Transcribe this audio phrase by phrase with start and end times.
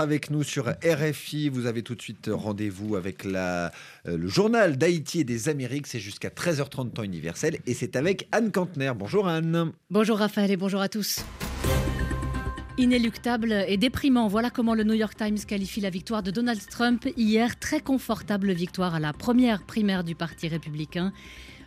[0.00, 1.48] avec nous sur RFI.
[1.48, 3.66] Vous avez tout de suite rendez-vous avec la,
[4.06, 5.86] euh, le journal d'Haïti et des Amériques.
[5.86, 8.92] C'est jusqu'à 13h30 temps universel et c'est avec Anne Kantner.
[8.96, 9.72] Bonjour Anne.
[9.90, 11.20] Bonjour Raphaël et bonjour à tous.
[12.78, 17.06] Inéluctable et déprimant, voilà comment le New York Times qualifie la victoire de Donald Trump
[17.16, 17.58] hier.
[17.58, 21.12] Très confortable victoire à la première primaire du Parti républicain.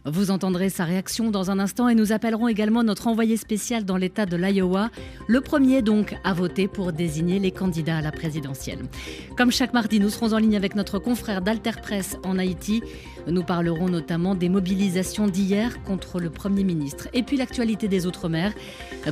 [0.06, 3.96] Vous entendrez sa réaction dans un instant et nous appellerons également notre envoyé spécial dans
[3.96, 4.90] l'État de l'Iowa,
[5.28, 8.80] le premier donc à voter pour désigner les candidats à la présidentielle.
[9.38, 12.84] Comme chaque mardi, nous serons en ligne avec notre confrère d'Alter Press en Haïti.
[13.28, 17.08] Nous parlerons notamment des mobilisations d'hier contre le Premier ministre.
[17.14, 18.52] Et puis l'actualité des Outre-mer.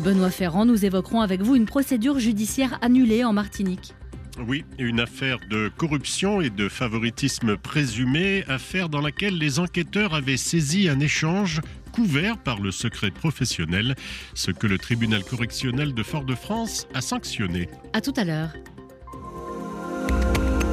[0.03, 3.93] Benoît Ferrand, nous évoquerons avec vous une procédure judiciaire annulée en Martinique.
[4.39, 10.37] Oui, une affaire de corruption et de favoritisme présumé, affaire dans laquelle les enquêteurs avaient
[10.37, 13.95] saisi un échange couvert par le secret professionnel,
[14.33, 17.67] ce que le tribunal correctionnel de Fort-de-France a sanctionné.
[17.93, 18.51] À tout à l'heure.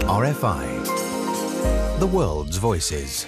[0.07, 0.65] RFI,
[2.01, 3.27] the world's voices.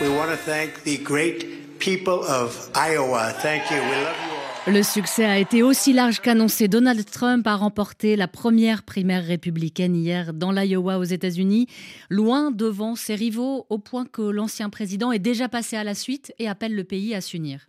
[0.00, 3.32] We want to thank the great people of Iowa.
[3.42, 3.76] Thank you.
[3.76, 4.29] We love you.
[4.66, 6.68] Le succès a été aussi large qu'annoncé.
[6.68, 11.66] Donald Trump a remporté la première primaire républicaine hier dans l'Iowa aux États-Unis,
[12.10, 16.34] loin devant ses rivaux, au point que l'ancien président est déjà passé à la suite
[16.38, 17.68] et appelle le pays à s'unir.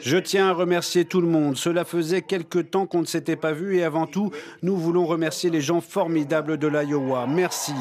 [0.00, 1.56] Je tiens à remercier tout le monde.
[1.58, 4.30] Cela faisait quelque temps qu'on ne s'était pas vu et avant tout,
[4.62, 7.26] nous voulons remercier les gens formidables de l'Iowa.
[7.26, 7.74] Merci.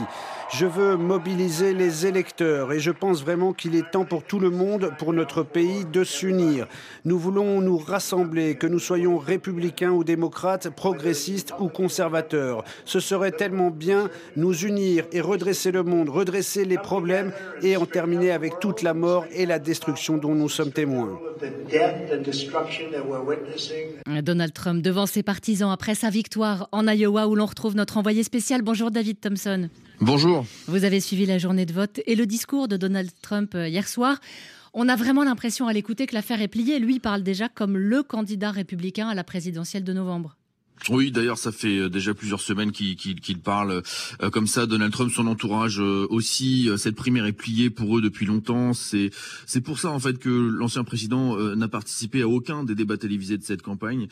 [0.53, 4.49] Je veux mobiliser les électeurs et je pense vraiment qu'il est temps pour tout le
[4.49, 6.67] monde, pour notre pays, de s'unir.
[7.03, 12.63] Nous voulons nous rassembler, que nous soyons républicains ou démocrates, progressistes ou conservateurs.
[12.85, 17.85] Ce serait tellement bien nous unir et redresser le monde, redresser les problèmes et en
[17.85, 21.19] terminer avec toute la mort et la destruction dont nous sommes témoins.
[24.21, 28.23] Donald Trump devant ses partisans après sa victoire en Iowa où l'on retrouve notre envoyé
[28.23, 28.61] spécial.
[28.61, 29.69] Bonjour David Thompson.
[29.99, 30.45] Bonjour.
[30.67, 33.87] Vous avez suivi la journée de vote et le discours de Donald Trump euh, hier
[33.87, 34.19] soir.
[34.75, 36.77] On a vraiment l'impression à l'écouter que l'affaire est pliée.
[36.77, 40.37] Lui parle déjà comme le candidat républicain à la présidentielle de novembre.
[40.89, 43.83] Oui, d'ailleurs, ça fait euh, déjà plusieurs semaines qu'il parle
[44.21, 44.65] euh, comme ça.
[44.65, 46.69] Donald Trump, son entourage euh, aussi.
[46.77, 48.73] cette primaire est pliée pour eux depuis longtemps.
[48.73, 49.09] C'est
[49.45, 53.37] c'est pour ça en fait que l'ancien président n'a participé à aucun des débats télévisés
[53.37, 54.07] de cette campagne.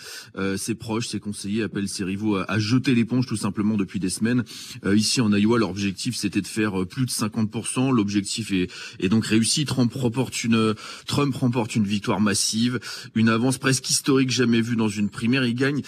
[0.58, 4.44] ses proches, ses conseillers appellent ses rivaux à, jeter l'éponge tout simplement depuis des semaines.
[4.86, 7.94] ici en Iowa, leur objectif c'était de faire plus de 50%.
[7.94, 9.66] L'objectif est, est donc réussi.
[9.66, 10.76] Trump remporte une
[11.06, 12.80] Trump remporte une victoire massive,
[13.16, 15.46] une avance presque historique jamais vue dans une primaire.
[15.46, 15.82] Il gagne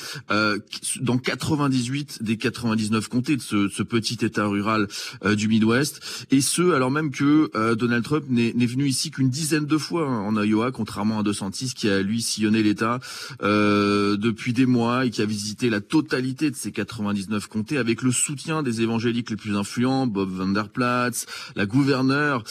[1.02, 4.88] dans 98 des 99 comtés de ce, ce petit État rural
[5.26, 9.30] euh, du Midwest, et ce alors même que euh, Donald Trump n'est venu ici qu'une
[9.30, 13.00] dizaine de fois hein, en Iowa, contrairement à DeSantis qui a lui sillonné l'État
[13.42, 18.02] euh, depuis des mois et qui a visité la totalité de ces 99 comtés avec
[18.02, 22.44] le soutien des évangéliques les plus influents, Bob Vanderplatz, la gouverneure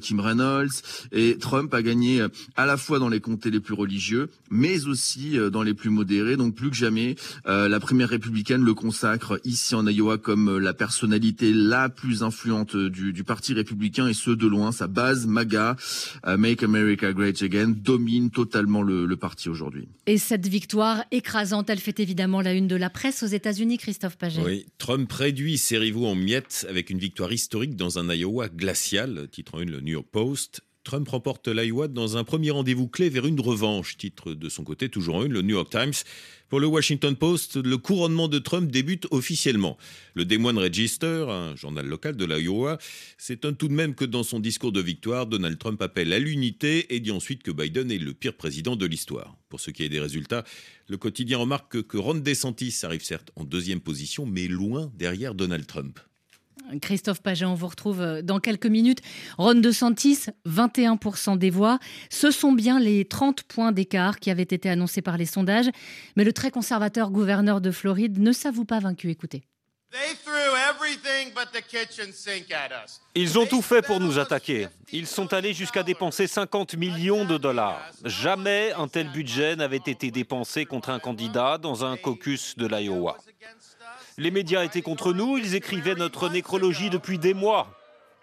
[0.00, 0.70] Kim Reynolds,
[1.12, 2.24] et Trump a gagné
[2.56, 6.36] à la fois dans les comtés les plus religieux, mais aussi dans les plus modérés,
[6.36, 7.16] donc plus que jamais.
[7.52, 12.22] Euh, la primaire républicaine le consacre ici en Iowa comme euh, la personnalité la plus
[12.22, 14.72] influente du, du parti républicain et ce de loin.
[14.72, 15.76] Sa base, MAGA,
[16.26, 19.86] euh, Make America Great Again, domine totalement le, le parti aujourd'hui.
[20.06, 24.16] Et cette victoire écrasante, elle fait évidemment la une de la presse aux États-Unis, Christophe
[24.16, 24.42] Paget.
[24.42, 29.28] Oui, Trump réduit ses rivaux en miettes avec une victoire historique dans un Iowa glacial,
[29.30, 30.62] titre en une le New York Post.
[30.84, 34.88] Trump remporte l'Iowa dans un premier rendez-vous clé vers une revanche, titre de son côté
[34.88, 35.92] toujours une, le New York Times.
[36.48, 39.78] Pour le Washington Post, le couronnement de Trump débute officiellement.
[40.14, 42.78] Le Des Moines Register, un journal local de l'Iowa,
[43.16, 46.94] s'étonne tout de même que dans son discours de victoire, Donald Trump appelle à l'unité
[46.94, 49.36] et dit ensuite que Biden est le pire président de l'histoire.
[49.48, 50.44] Pour ce qui est des résultats,
[50.88, 55.66] le quotidien remarque que Ron DeSantis arrive certes en deuxième position, mais loin derrière Donald
[55.66, 56.00] Trump.
[56.80, 59.00] Christophe Paget, on vous retrouve euh, dans quelques minutes.
[59.38, 61.78] Ron DeSantis, 21% des voix.
[62.10, 65.70] Ce sont bien les 30 points d'écart qui avaient été annoncés par les sondages.
[66.16, 69.10] Mais le très conservateur gouverneur de Floride ne s'avoue pas vaincu.
[69.10, 69.42] Écoutez.
[73.14, 74.68] Ils ont tout fait pour nous attaquer.
[74.90, 77.82] Ils sont allés jusqu'à dépenser 50 millions de dollars.
[78.04, 83.18] Jamais un tel budget n'avait été dépensé contre un candidat dans un caucus de l'Iowa.
[84.18, 87.68] Les médias étaient contre nous, ils écrivaient notre nécrologie depuis des mois.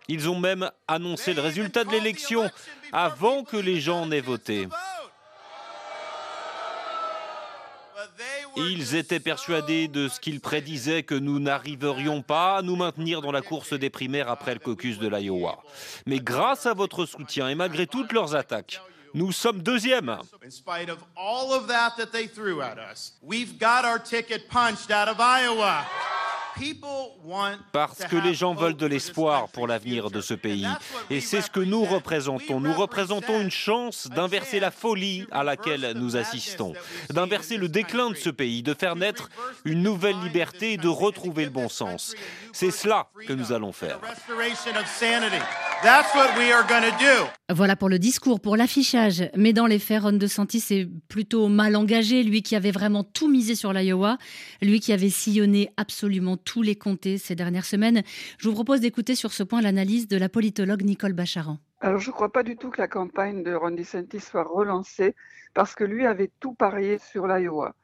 [0.08, 2.50] Ils ont même annoncé le résultat de l'élection
[2.92, 4.68] avant que les gens n'aient voté.
[8.58, 13.32] Ils étaient persuadés de ce qu'ils prédisaient que nous n'arriverions pas à nous maintenir dans
[13.32, 15.60] la course des primaires après le caucus de l'Iowa.
[16.06, 18.82] Mais grâce à votre soutien et malgré toutes leurs attaques,
[19.14, 20.18] Nous sommes deuxième.
[27.72, 30.68] Parce que les gens veulent de l'espoir pour l'avenir de ce pays.
[31.10, 32.60] Et c'est ce que nous représentons.
[32.60, 36.74] Nous représentons une chance d'inverser la folie à laquelle nous assistons,
[37.10, 39.30] d'inverser le déclin de ce pays, de faire naître
[39.66, 42.16] une nouvelle liberté et de retrouver le bon sens.
[42.54, 44.00] C'est cela que nous allons faire.
[47.50, 49.30] Voilà pour le discours, pour l'affichage.
[49.36, 53.30] Mais dans les faits, Ron DeSantis est plutôt mal engagé, lui qui avait vraiment tout
[53.30, 54.18] misé sur l'Iowa,
[54.62, 58.02] lui qui avait sillonné absolument tous les comtés ces dernières semaines.
[58.40, 61.60] Je vous propose d'écouter sur ce point l'analyse de la politologue Nicole Bacharan.
[61.80, 65.16] Alors, je ne crois pas du tout que la campagne de Ron DeSantis soit relancée
[65.54, 67.76] parce que lui avait tout parié sur l'Iowa.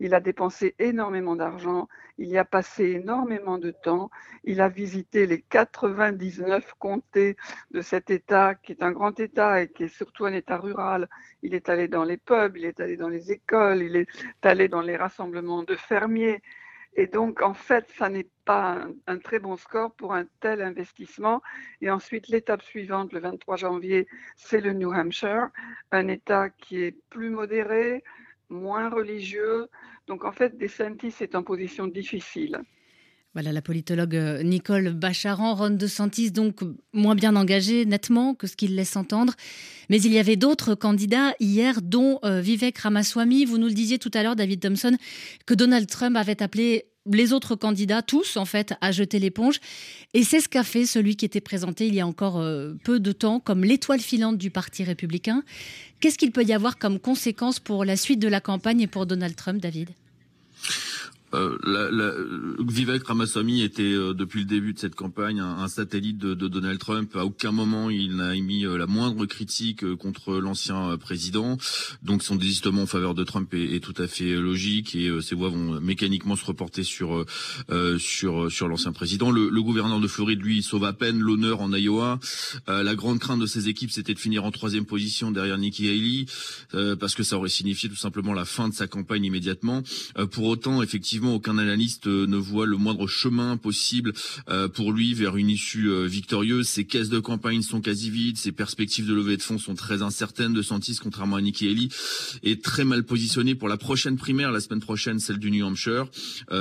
[0.00, 1.86] Il a dépensé énormément d'argent,
[2.16, 4.10] il y a passé énormément de temps,
[4.42, 7.36] il a visité les 99 comtés
[7.72, 11.08] de cet État, qui est un grand État et qui est surtout un État rural.
[11.42, 14.08] Il est allé dans les pubs, il est allé dans les écoles, il est
[14.42, 16.40] allé dans les rassemblements de fermiers.
[16.96, 21.42] Et donc, en fait, ça n'est pas un, très bon score pour un tel investissement.
[21.80, 24.06] Et ensuite, l'étape suivante, le 23 janvier,
[24.36, 25.48] c'est le New Hampshire,
[25.90, 28.04] un État qui est plus modéré,
[28.48, 29.68] moins religieux.
[30.06, 32.62] Donc en fait, DeSantis est en position difficile.
[33.34, 36.60] Voilà la politologue euh, Nicole Bacharan, Ron DeSantis donc
[36.92, 39.34] moins bien engagé nettement que ce qu'il laisse entendre.
[39.90, 43.44] Mais il y avait d'autres candidats hier, dont euh, Vivek Ramaswamy.
[43.44, 44.96] Vous nous le disiez tout à l'heure, David Thompson,
[45.46, 49.58] que Donald Trump avait appelé les autres candidats, tous en fait, à jeter l'éponge.
[50.14, 53.00] Et c'est ce qu'a fait celui qui était présenté il y a encore euh, peu
[53.00, 55.42] de temps comme l'étoile filante du Parti républicain.
[56.00, 59.06] Qu'est-ce qu'il peut y avoir comme conséquence pour la suite de la campagne et pour
[59.06, 59.90] Donald Trump, David?
[61.34, 62.12] Euh, la, la,
[62.60, 66.78] Vivek Ramaswamy était euh, depuis le début de cette campagne un, satellite de, de, Donald
[66.78, 67.14] Trump.
[67.16, 71.56] À aucun moment il n'a émis euh, la moindre critique contre l'ancien président.
[72.02, 75.34] Donc son désistement en faveur de Trump est, est tout à fait logique et ses
[75.34, 77.24] voix vont mécaniquement se reporter sur
[77.98, 79.30] sur sur l'ancien président.
[79.30, 82.18] Le, le, gouverneur de Floride lui sauve à peine l'honneur en Iowa.
[82.66, 86.96] la grande crainte de ses équipes c'était de finir en troisième position derrière Nikki Haley
[86.96, 89.82] parce que ça aurait signifié tout simplement la fin de sa campagne immédiatement.
[90.30, 94.12] pour autant effectivement aucun analyste euh, ne voit le moindre chemin possible
[94.48, 96.68] euh, pour lui vers une issue euh, victorieuse.
[96.68, 100.02] Ses caisses de campagne sont quasi vides, ses perspectives de levée de fonds sont très
[100.02, 100.54] incertaines.
[100.54, 101.88] De Santis, contrairement à Nikki Haley,
[102.42, 106.06] est très mal positionné pour la prochaine primaire, la semaine prochaine, celle du New Hampshire.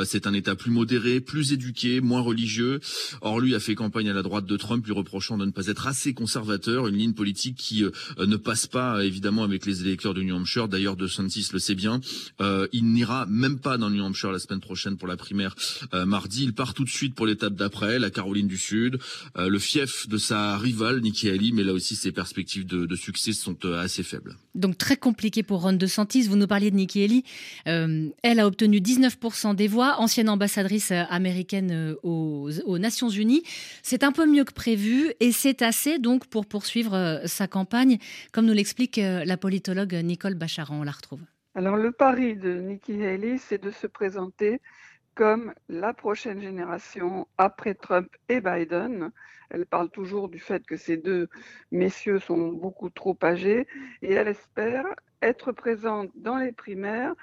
[0.05, 2.79] C'est un État plus modéré, plus éduqué, moins religieux.
[3.21, 5.67] Or, lui a fait campagne à la droite de Trump, lui reprochant de ne pas
[5.67, 7.83] être assez conservateur, une ligne politique qui
[8.17, 10.67] ne passe pas évidemment avec les électeurs du New Hampshire.
[10.67, 12.01] D'ailleurs, De Santis le sait bien.
[12.71, 15.55] il n'ira même pas dans le New Hampshire la semaine prochaine pour la primaire
[15.93, 16.43] euh, mardi.
[16.43, 18.99] Il part tout de suite pour l'étape d'après, la Caroline du Sud,
[19.37, 23.33] euh, le fief de sa rivale Nikki Haley, mais là aussi ses perspectives de, succès
[23.33, 24.37] sont euh, assez faibles.
[24.55, 26.23] Donc très compliqué pour Ron DeSantis.
[26.23, 27.23] Vous nous parliez de Nikki Haley.
[27.65, 33.43] elle a obtenu 19% des voix, ancienne ambassadrice américaine aux, aux Nations Unies.
[33.81, 37.97] C'est un peu mieux que prévu et c'est assez donc pour poursuivre sa campagne,
[38.31, 40.79] comme nous l'explique la politologue Nicole Bacharan.
[40.81, 41.21] On la retrouve.
[41.55, 44.59] Alors le pari de Nikki Haley, c'est de se présenter
[45.13, 49.11] comme la prochaine génération après Trump et Biden.
[49.51, 51.29] Elle parle toujours du fait que ces deux
[51.71, 53.67] messieurs sont beaucoup trop âgés
[54.01, 54.85] et elle espère
[55.21, 57.13] être présente dans les primaires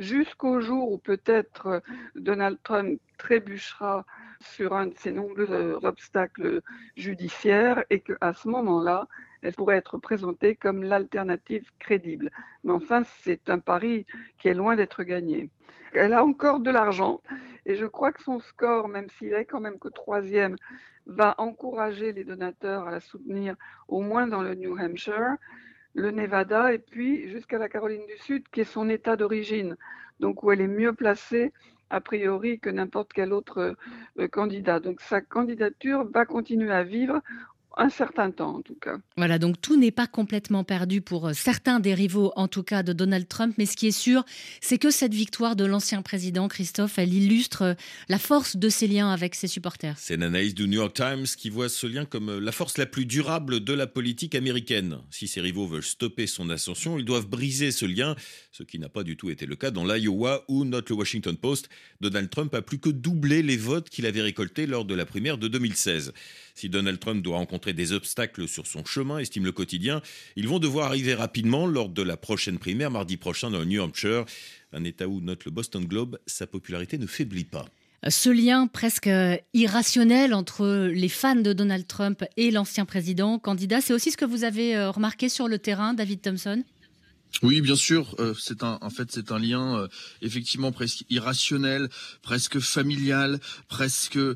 [0.00, 1.80] jusqu'au jour où peut-être
[2.16, 4.04] Donald Trump trébuchera
[4.40, 6.60] sur un de ses nombreux obstacles
[6.96, 9.06] judiciaires et qu'à ce moment-là,
[9.42, 12.30] elle pourrait être présentée comme l'alternative crédible.
[12.64, 14.06] Mais enfin, c'est un pari
[14.38, 15.50] qui est loin d'être gagné.
[15.92, 17.20] Elle a encore de l'argent
[17.64, 20.56] et je crois que son score, même s'il est quand même que troisième,
[21.06, 23.54] va encourager les donateurs à la soutenir
[23.88, 25.36] au moins dans le New Hampshire,
[25.94, 29.76] le Nevada et puis jusqu'à la Caroline du Sud, qui est son état d'origine,
[30.20, 31.52] donc où elle est mieux placée
[31.90, 33.76] a priori que n'importe quel autre
[34.18, 34.80] euh, candidat.
[34.80, 37.20] Donc sa candidature va continuer à vivre
[37.76, 38.96] un certain temps en tout cas.
[39.16, 42.82] Voilà, donc tout n'est pas complètement perdu pour euh, certains des rivaux, en tout cas
[42.82, 44.24] de Donald Trump, mais ce qui est sûr,
[44.60, 47.74] c'est que cette victoire de l'ancien président, Christophe, elle illustre euh,
[48.08, 49.94] la force de ses liens avec ses supporters.
[49.98, 52.78] C'est une analyse du New York Times qui voit ce lien comme euh, la force
[52.78, 54.98] la plus durable de la politique américaine.
[55.10, 58.16] Si ses rivaux veulent stopper son ascension, ils doivent briser ce lien,
[58.52, 61.36] ce qui n'a pas du tout été le cas dans l'Iowa où, note le Washington
[61.36, 61.68] Post,
[62.00, 65.36] Donald Trump a plus que doublé les votes qu'il avait récoltés lors de la primaire
[65.36, 66.12] de 2016.
[66.56, 70.00] Si Donald Trump doit rencontrer des obstacles sur son chemin, estime le quotidien,
[70.36, 73.82] ils vont devoir arriver rapidement lors de la prochaine primaire mardi prochain dans le New
[73.82, 74.24] Hampshire,
[74.72, 77.66] un État où, note le Boston Globe, sa popularité ne faiblit pas.
[78.08, 79.10] Ce lien presque
[79.52, 84.24] irrationnel entre les fans de Donald Trump et l'ancien président candidat, c'est aussi ce que
[84.24, 86.62] vous avez euh, remarqué sur le terrain, David Thompson?
[87.42, 88.14] Oui, bien sûr.
[88.18, 89.88] Euh, c'est un, en fait, c'est un lien euh,
[90.22, 91.88] effectivement presque irrationnel,
[92.22, 94.16] presque familial, presque.
[94.16, 94.34] Euh,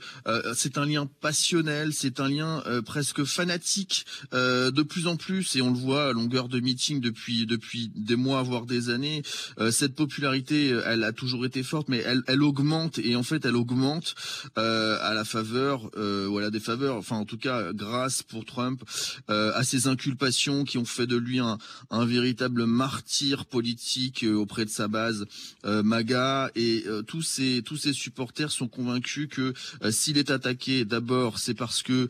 [0.55, 5.71] c'est un lien passionnel, c'est un lien presque fanatique de plus en plus, et on
[5.71, 9.23] le voit à longueur de meeting depuis depuis des mois voire des années.
[9.71, 13.57] cette popularité, elle a toujours été forte, mais elle, elle augmente et en fait, elle
[13.57, 14.15] augmente
[14.57, 16.97] à la faveur, voilà, des faveurs.
[16.97, 18.83] Enfin, en tout cas, grâce pour Trump
[19.29, 21.59] à ses inculpations qui ont fait de lui un,
[21.91, 25.25] un véritable martyr politique euh, auprès de sa base
[25.65, 26.51] euh, MAGA.
[26.57, 29.55] Et euh, tous ces tous ces supporters sont convaincus que
[29.91, 32.09] s'il est attaqué d'abord c'est parce que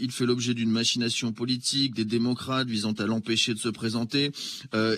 [0.00, 4.32] il fait l'objet d'une machination politique des démocrates visant à l'empêcher de se présenter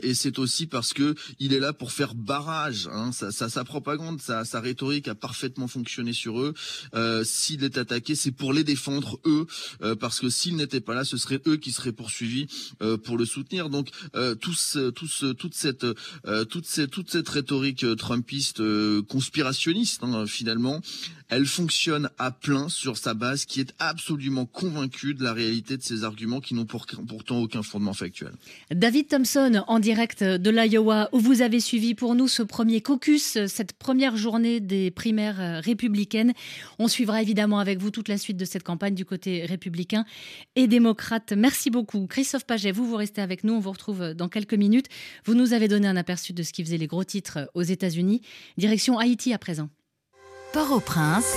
[0.02, 4.20] et c'est aussi parce que il est là pour faire barrage hein, sa, sa, propagande
[4.20, 6.54] sa, sa rhétorique a parfaitement fonctionné sur eux.
[7.24, 9.46] S'il est attaqué c'est pour les défendre eux
[10.00, 12.46] parce que s'il n'était pas là ce serait eux qui seraient poursuivis
[13.04, 13.68] pour le soutenir.
[13.68, 13.90] Donc
[14.40, 15.84] tous toute cette
[16.26, 20.80] euh, toute cette toute cette rhétorique euh, trumpiste euh, conspirationniste hein, finalement
[21.28, 25.82] elle fonctionne à plein sur sa base qui est absolument convaincue de la réalité de
[25.82, 28.32] ses arguments qui n'ont pourtant aucun fondement factuel.
[28.70, 33.38] David Thompson, en direct de l'Iowa, où vous avez suivi pour nous ce premier caucus,
[33.46, 36.32] cette première journée des primaires euh, républicaines.
[36.78, 40.04] On suivra évidemment avec vous toute la suite de cette campagne du côté républicain
[40.54, 41.32] et démocrate.
[41.32, 42.06] Merci beaucoup.
[42.06, 43.54] Christophe Paget, vous, vous restez avec nous.
[43.54, 44.86] On vous retrouve dans quelques minutes.
[45.24, 48.22] Vous nous avez donné un aperçu de ce qui faisait les gros titres aux États-Unis.
[48.56, 49.68] Direction Haïti à présent.
[50.56, 51.34] Port-au-Prince.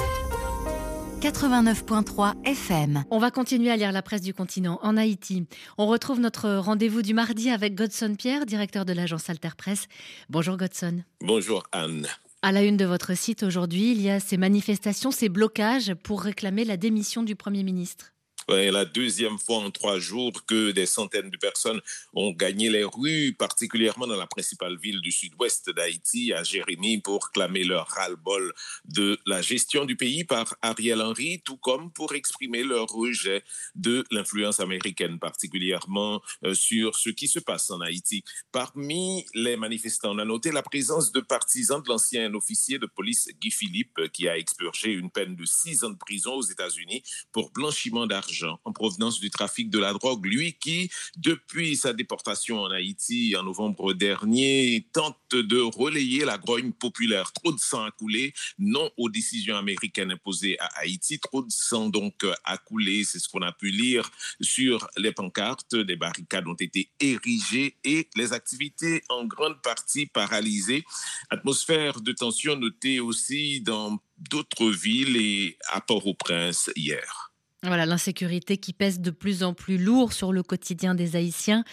[1.19, 3.03] 89.3 FM.
[3.11, 5.45] On va continuer à lire la presse du continent en Haïti.
[5.77, 9.87] On retrouve notre rendez-vous du mardi avec Godson Pierre, directeur de l'agence Alter Presse.
[10.29, 11.03] Bonjour Godson.
[11.19, 12.07] Bonjour Anne.
[12.43, 16.21] À la une de votre site aujourd'hui, il y a ces manifestations, ces blocages pour
[16.21, 18.13] réclamer la démission du Premier ministre
[18.49, 21.81] la deuxième fois en trois jours que des centaines de personnes
[22.13, 27.31] ont gagné les rues, particulièrement dans la principale ville du sud-ouest d'Haïti, à Jérémy, pour
[27.31, 28.53] clamer leur ras-le-bol
[28.85, 33.43] de la gestion du pays par Ariel Henry, tout comme pour exprimer leur rejet
[33.75, 38.23] de l'influence américaine, particulièrement euh, sur ce qui se passe en Haïti.
[38.51, 43.29] Parmi les manifestants, on a noté la présence de partisans de l'ancien officier de police
[43.39, 47.51] Guy Philippe, qui a expurgé une peine de six ans de prison aux États-Unis pour
[47.51, 52.71] blanchiment d'argent en provenance du trafic de la drogue, lui qui, depuis sa déportation en
[52.71, 57.31] Haïti en novembre dernier, tente de relayer la grogne populaire.
[57.33, 61.89] Trop de sang a coulé, non aux décisions américaines imposées à Haïti, trop de sang
[61.89, 64.09] donc a coulé, c'est ce qu'on a pu lire
[64.41, 70.83] sur les pancartes, des barricades ont été érigées et les activités en grande partie paralysées.
[71.29, 77.28] Atmosphère de tension notée aussi dans d'autres villes et à Port-au-Prince hier.
[77.63, 81.65] Voilà, l'insécurité qui pèse de plus en plus lourd sur le quotidien des Haïtiens.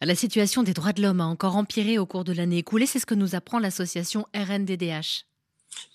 [0.00, 2.98] La situation des droits de l'homme a encore empiré au cours de l'année écoulée, c'est
[2.98, 5.26] ce que nous apprend l'association RNDDH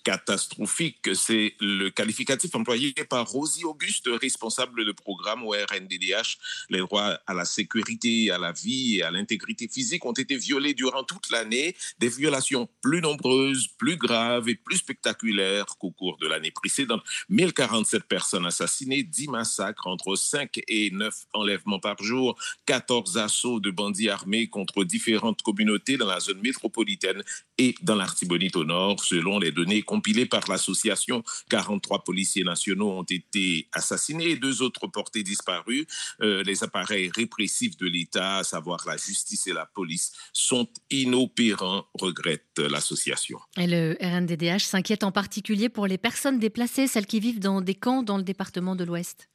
[0.04, 1.10] catastrophique.
[1.14, 6.38] C'est le qualificatif employé par Rosie Auguste, responsable de programme au RNDDH.
[6.68, 10.74] Les droits à la sécurité, à la vie et à l'intégrité physique ont été violés
[10.74, 11.76] durant toute l'année.
[11.98, 17.02] Des violations plus nombreuses, plus graves et plus spectaculaires qu'au cours de l'année précédente.
[17.28, 23.70] 1047 personnes assassinées, 10 massacres entre 5 et 9 enlèvements par jour, 14 assauts de
[23.70, 27.22] bandits armés contre différentes communautés dans la zone métropolitaine
[27.58, 31.24] et dans l'Artibonite au nord, selon les données compilé par l'association.
[31.48, 35.84] 43 policiers nationaux ont été assassinés et deux autres portés disparus.
[36.22, 41.86] Euh, les appareils répressifs de l'État, à savoir la justice et la police, sont inopérants,
[41.94, 43.40] regrette l'association.
[43.56, 47.74] Et le RNDDH s'inquiète en particulier pour les personnes déplacées, celles qui vivent dans des
[47.74, 49.28] camps dans le département de l'Ouest.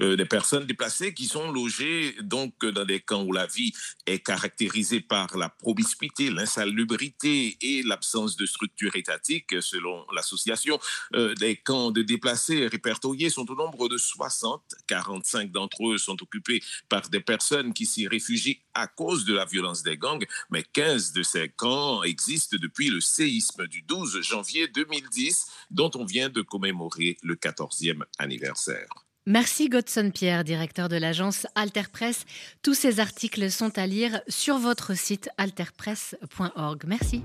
[0.00, 3.72] Euh, des personnes déplacées qui sont logées donc dans des camps où la vie
[4.06, 10.78] est caractérisée par la promiscuité, l'insalubrité et l'absence de structure étatique, selon l'association.
[11.14, 14.62] Euh, des camps de déplacés répertoriés sont au nombre de 60.
[14.86, 19.44] 45 d'entre eux sont occupés par des personnes qui s'y réfugient à cause de la
[19.44, 24.68] violence des gangs, mais 15 de ces camps existent depuis le séisme du 12 janvier
[24.68, 29.03] 2010, dont on vient de commémorer le 14e anniversaire.
[29.26, 32.26] Merci Godson Pierre, directeur de l'agence Alterpress.
[32.62, 36.82] Tous ces articles sont à lire sur votre site alterpress.org.
[36.86, 37.22] Merci.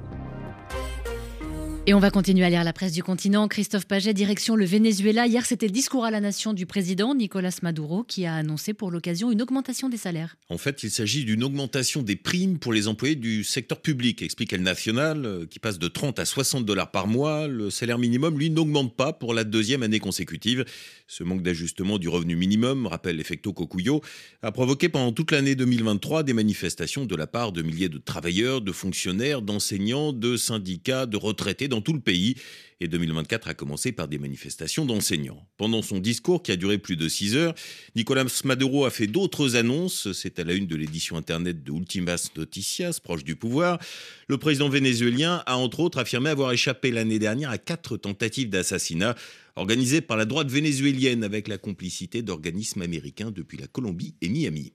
[1.89, 3.47] Et on va continuer à lire la presse du continent.
[3.47, 5.25] Christophe Paget, direction le Venezuela.
[5.25, 8.91] Hier, c'était le discours à la nation du président Nicolas Maduro qui a annoncé pour
[8.91, 10.35] l'occasion une augmentation des salaires.
[10.49, 14.53] En fait, il s'agit d'une augmentation des primes pour les employés du secteur public, explique
[14.53, 17.47] El National, euh, qui passe de 30 à 60 dollars par mois.
[17.47, 20.65] Le salaire minimum, lui, n'augmente pas pour la deuxième année consécutive.
[21.07, 24.03] Ce manque d'ajustement du revenu minimum, rappelle l'effecto Cocuyo,
[24.43, 28.61] a provoqué pendant toute l'année 2023 des manifestations de la part de milliers de travailleurs,
[28.61, 32.35] de fonctionnaires, d'enseignants, de syndicats, de retraités tout le pays.
[32.81, 35.45] Et 2024 a commencé par des manifestations d'enseignants.
[35.57, 37.53] Pendant son discours, qui a duré plus de 6 heures,
[37.95, 40.11] Nicolas Maduro a fait d'autres annonces.
[40.13, 43.79] C'est à la une de l'édition internet de Ultimas Noticias, proche du pouvoir.
[44.27, 49.15] Le président vénézuélien a entre autres affirmé avoir échappé l'année dernière à quatre tentatives d'assassinat
[49.55, 54.71] organisées par la droite vénézuélienne avec la complicité d'organismes américains depuis la Colombie et Miami.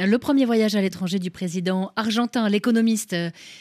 [0.00, 3.16] Le premier voyage à l'étranger du président argentin, l'économiste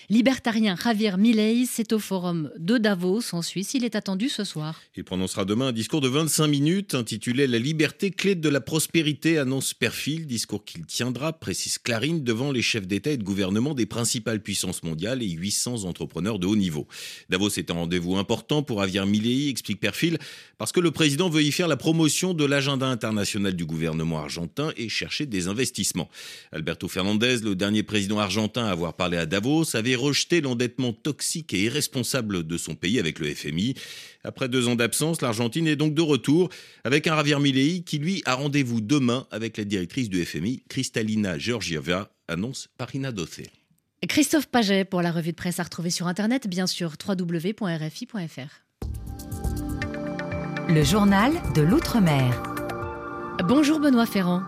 [0.08, 3.74] libertarien Javier Milei, c'est au forum de Davos en Suisse.
[3.74, 4.80] Il est attendu ce soir.
[4.96, 9.40] Il prononcera demain un discours de 25 minutes intitulé La liberté, clé de la prospérité,
[9.40, 13.88] annonce Perfil, discours qu'il tiendra, précise Clarine, devant les chefs d'État et de gouvernement des
[13.88, 16.88] principales puissances mondiales et 800 entrepreneurs de haut niveau.
[17.30, 20.20] Davos est un rendez-vous important pour Javier Milei, explique Perfil,
[20.60, 24.72] parce que le président veut y faire la promotion de l'agenda international du gouvernement argentin
[24.78, 26.12] et chercher des investissements.
[26.52, 31.54] Alberto Fernandez, le dernier président argentin à avoir parlé à Davos, avait rejeté l'endettement toxique
[31.54, 33.76] et irresponsable de son pays avec le FMI.
[34.24, 36.50] Après deux ans d'absence, l'Argentine est donc de retour
[36.84, 41.38] avec un Javier Milei qui, lui, a rendez-vous demain avec la directrice du FMI, Kristalina
[41.38, 43.42] Georgieva, annonce Parina Doce.
[44.08, 48.68] Christophe Paget pour la revue de presse à retrouver sur Internet, bien sûr, www.rfi.fr.
[50.70, 52.44] Le journal de l'Outre-mer.
[53.48, 54.42] Bonjour Benoît Ferrand.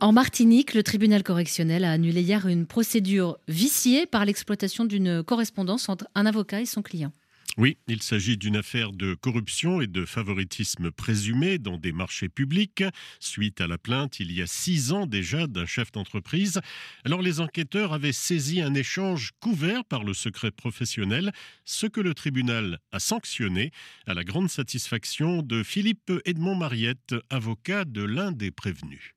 [0.00, 5.88] En Martinique, le tribunal correctionnel a annulé hier une procédure viciée par l'exploitation d'une correspondance
[5.88, 7.12] entre un avocat et son client.
[7.58, 12.84] Oui, il s'agit d'une affaire de corruption et de favoritisme présumé dans des marchés publics,
[13.18, 16.60] suite à la plainte il y a six ans déjà d'un chef d'entreprise.
[17.06, 21.32] Alors les enquêteurs avaient saisi un échange couvert par le secret professionnel,
[21.64, 23.70] ce que le tribunal a sanctionné,
[24.06, 29.15] à la grande satisfaction de Philippe Edmond Mariette, avocat de l'un des prévenus.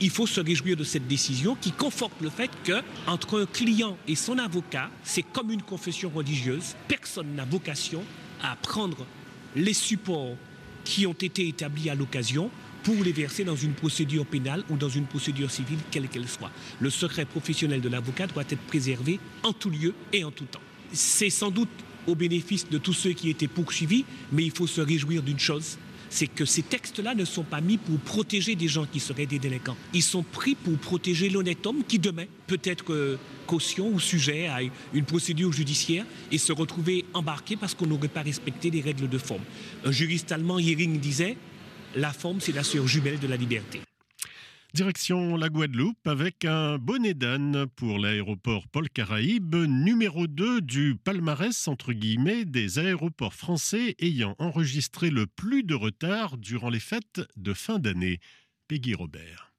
[0.00, 3.96] Il faut se réjouir de cette décision qui conforte le fait que entre un client
[4.08, 6.74] et son avocat, c'est comme une confession religieuse.
[6.88, 8.02] Personne n'a vocation
[8.42, 9.06] à prendre
[9.54, 10.36] les supports
[10.84, 12.50] qui ont été établis à l'occasion
[12.82, 16.50] pour les verser dans une procédure pénale ou dans une procédure civile, quelle qu'elle soit.
[16.80, 20.60] Le secret professionnel de l'avocat doit être préservé en tout lieu et en tout temps.
[20.92, 21.70] C'est sans doute
[22.08, 25.78] au bénéfice de tous ceux qui étaient poursuivis, mais il faut se réjouir d'une chose,
[26.14, 29.40] c'est que ces textes-là ne sont pas mis pour protéger des gens qui seraient des
[29.40, 29.76] délinquants.
[29.92, 34.60] Ils sont pris pour protéger l'honnête homme qui demain peut être caution ou sujet à
[34.92, 39.18] une procédure judiciaire et se retrouver embarqué parce qu'on n'aurait pas respecté les règles de
[39.18, 39.42] forme.
[39.84, 41.36] Un juriste allemand, Hering, disait
[41.96, 43.80] La forme, c'est la sœur jumelle de la liberté.
[44.74, 51.68] Direction la Guadeloupe avec un bonnet d'âne pour l'aéroport Paul Caraïbe, numéro 2 du palmarès
[52.44, 58.18] des aéroports français ayant enregistré le plus de retard durant les fêtes de fin d'année.
[58.66, 59.53] Peggy Robert.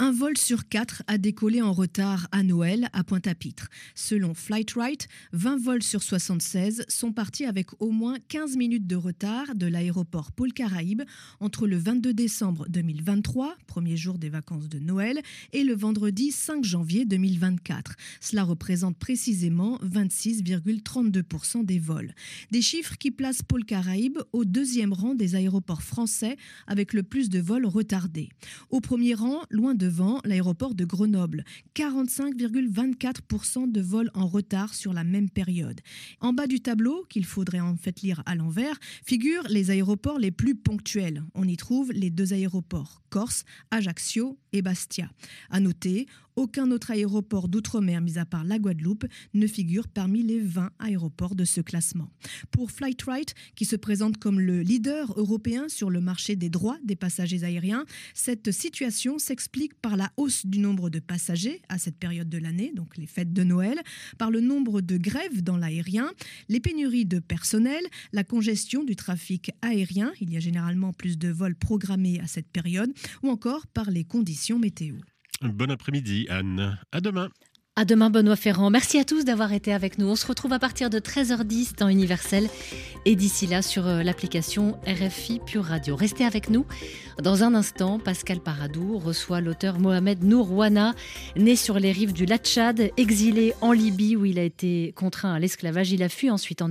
[0.00, 3.68] Un vol sur quatre a décollé en retard à Noël à Pointe-à-Pitre.
[3.96, 9.56] Selon Flightright, 20 vols sur 76 sont partis avec au moins 15 minutes de retard
[9.56, 11.02] de l'aéroport Paul Caraïbe
[11.40, 15.20] entre le 22 décembre 2023, premier jour des vacances de Noël,
[15.52, 17.96] et le vendredi 5 janvier 2024.
[18.20, 22.14] Cela représente précisément 26,32% des vols.
[22.52, 26.36] Des chiffres qui placent Paul Caraïbe au deuxième rang des aéroports français
[26.68, 28.28] avec le plus de vols retardés.
[28.70, 34.92] Au premier rang, loin de devant l'aéroport de Grenoble, 45,24% de vols en retard sur
[34.92, 35.80] la même période.
[36.20, 40.30] En bas du tableau, qu'il faudrait en fait lire à l'envers, figurent les aéroports les
[40.30, 41.22] plus ponctuels.
[41.34, 45.10] On y trouve les deux aéroports, Corse, Ajaccio et Bastia.
[45.48, 46.06] À noter,
[46.38, 51.34] aucun autre aéroport d'outre-mer, mis à part la Guadeloupe, ne figure parmi les 20 aéroports
[51.34, 52.10] de ce classement.
[52.52, 56.94] Pour Flightright, qui se présente comme le leader européen sur le marché des droits des
[56.94, 62.28] passagers aériens, cette situation s'explique par la hausse du nombre de passagers à cette période
[62.28, 63.80] de l'année, donc les fêtes de Noël,
[64.16, 66.12] par le nombre de grèves dans l'aérien,
[66.48, 71.30] les pénuries de personnel, la congestion du trafic aérien, il y a généralement plus de
[71.30, 72.92] vols programmés à cette période,
[73.24, 74.94] ou encore par les conditions météo.
[75.42, 76.78] Bon après-midi, Anne.
[76.90, 77.28] À demain.
[77.76, 78.70] À demain, Benoît Ferrand.
[78.70, 80.08] Merci à tous d'avoir été avec nous.
[80.08, 82.48] On se retrouve à partir de 13h10 temps universel
[83.04, 85.94] et d'ici là sur euh, l'application RFI Pure Radio.
[85.94, 86.66] Restez avec nous.
[87.22, 90.92] Dans un instant, Pascal Paradou reçoit l'auteur Mohamed Nourouana,
[91.36, 95.34] né sur les rives du Lac Tchad, exilé en Libye où il a été contraint
[95.34, 95.92] à l'esclavage.
[95.92, 96.66] Il a fui ensuite en